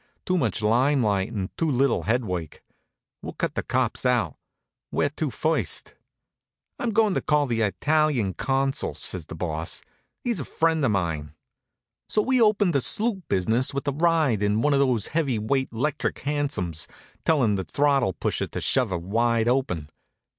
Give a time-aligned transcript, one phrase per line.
[0.25, 2.63] "Too much lime light and too little headwork.
[3.21, 4.35] We'll cut the cops out.
[4.89, 5.93] Where to first?"
[6.79, 9.83] "I'm going to call on the Italian consul," says the Boss.
[10.23, 11.35] "He's a friend of mine."
[12.09, 15.71] So we opened the sloot business with a ride in one of those heavy weight
[15.71, 16.87] 'lectric hansoms,
[17.23, 19.91] telling the throttle pusher to shove her wide open.